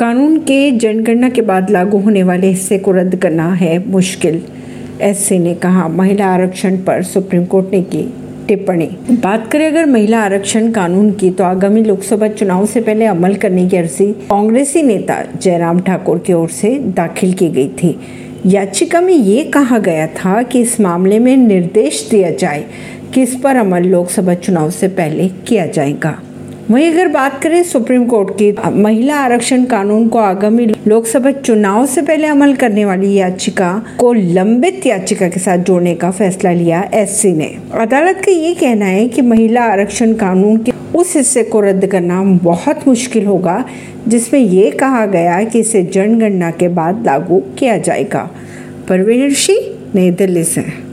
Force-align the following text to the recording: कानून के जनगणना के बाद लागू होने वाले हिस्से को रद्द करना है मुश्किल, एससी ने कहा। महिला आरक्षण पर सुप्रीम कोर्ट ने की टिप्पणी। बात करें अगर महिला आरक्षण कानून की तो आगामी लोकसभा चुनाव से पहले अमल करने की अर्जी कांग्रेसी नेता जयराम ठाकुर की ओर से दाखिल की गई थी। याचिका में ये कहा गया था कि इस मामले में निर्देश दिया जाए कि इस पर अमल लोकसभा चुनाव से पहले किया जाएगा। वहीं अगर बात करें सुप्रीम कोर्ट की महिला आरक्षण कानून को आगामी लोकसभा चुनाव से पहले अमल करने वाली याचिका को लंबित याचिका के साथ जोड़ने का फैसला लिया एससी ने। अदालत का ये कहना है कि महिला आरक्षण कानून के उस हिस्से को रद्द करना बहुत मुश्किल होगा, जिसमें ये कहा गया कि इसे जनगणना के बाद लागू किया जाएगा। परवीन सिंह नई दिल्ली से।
कानून 0.00 0.36
के 0.38 0.70
जनगणना 0.72 1.28
के 1.28 1.42
बाद 1.42 1.70
लागू 1.70 1.98
होने 1.98 2.22
वाले 2.22 2.46
हिस्से 2.46 2.76
को 2.78 2.92
रद्द 2.92 3.16
करना 3.16 3.48
है 3.54 3.72
मुश्किल, 3.86 4.40
एससी 5.00 5.38
ने 5.38 5.52
कहा। 5.54 5.88
महिला 5.88 6.26
आरक्षण 6.26 6.76
पर 6.76 7.02
सुप्रीम 7.02 7.44
कोर्ट 7.44 7.72
ने 7.72 7.80
की 7.82 8.02
टिप्पणी। 8.48 8.86
बात 9.12 9.46
करें 9.52 9.66
अगर 9.66 9.86
महिला 9.86 10.20
आरक्षण 10.20 10.70
कानून 10.72 11.10
की 11.12 11.30
तो 11.30 11.44
आगामी 11.44 11.82
लोकसभा 11.84 12.28
चुनाव 12.28 12.64
से 12.66 12.80
पहले 12.80 13.04
अमल 13.04 13.34
करने 13.34 13.66
की 13.68 13.76
अर्जी 13.76 14.06
कांग्रेसी 14.30 14.82
नेता 14.82 15.22
जयराम 15.36 15.80
ठाकुर 15.80 16.18
की 16.18 16.32
ओर 16.32 16.48
से 16.50 16.74
दाखिल 16.96 17.32
की 17.32 17.48
गई 17.48 17.68
थी। 17.82 17.96
याचिका 18.46 19.00
में 19.00 19.14
ये 19.14 19.44
कहा 19.44 19.78
गया 19.80 20.06
था 20.16 20.42
कि 20.42 20.60
इस 20.60 20.80
मामले 20.80 21.18
में 21.18 21.36
निर्देश 21.36 22.06
दिया 22.10 22.30
जाए 22.30 22.64
कि 23.14 23.22
इस 23.22 23.36
पर 23.36 23.56
अमल 23.56 23.88
लोकसभा 23.88 24.34
चुनाव 24.34 24.70
से 24.70 24.88
पहले 24.88 25.28
किया 25.48 25.66
जाएगा। 25.66 26.18
वहीं 26.70 26.90
अगर 26.92 27.08
बात 27.08 27.42
करें 27.42 27.62
सुप्रीम 27.62 28.04
कोर्ट 28.06 28.28
की 28.30 28.52
महिला 28.74 29.14
आरक्षण 29.14 29.64
कानून 29.64 30.08
को 30.08 30.18
आगामी 30.18 30.66
लोकसभा 30.66 31.30
चुनाव 31.30 31.86
से 31.86 32.02
पहले 32.02 32.26
अमल 32.26 32.54
करने 32.54 32.84
वाली 32.84 33.12
याचिका 33.14 33.70
को 33.98 34.12
लंबित 34.12 34.86
याचिका 34.86 35.28
के 35.28 35.40
साथ 35.40 35.58
जोड़ने 35.58 35.94
का 35.94 36.10
फैसला 36.10 36.52
लिया 36.52 36.82
एससी 36.94 37.32
ने। 37.32 37.46
अदालत 37.74 38.16
का 38.16 38.32
ये 38.32 38.54
कहना 38.54 38.84
है 38.84 39.08
कि 39.08 39.22
महिला 39.22 39.62
आरक्षण 39.62 40.12
कानून 40.14 40.56
के 40.56 40.72
उस 40.94 41.16
हिस्से 41.16 41.42
को 41.42 41.60
रद्द 41.60 41.86
करना 41.86 42.22
बहुत 42.22 42.86
मुश्किल 42.88 43.26
होगा, 43.26 43.64
जिसमें 44.08 44.40
ये 44.40 44.70
कहा 44.70 45.06
गया 45.06 45.42
कि 45.44 45.60
इसे 45.60 45.82
जनगणना 45.82 46.50
के 46.50 46.68
बाद 46.68 47.02
लागू 47.06 47.42
किया 47.58 47.76
जाएगा। 47.78 48.30
परवीन 48.88 49.34
सिंह 49.34 49.90
नई 49.94 50.10
दिल्ली 50.10 50.44
से। 50.44 50.64